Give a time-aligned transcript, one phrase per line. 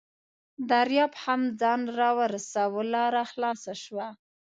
[0.69, 4.07] دریاب هم ځان راورساوه، لاره خلاصه شوه.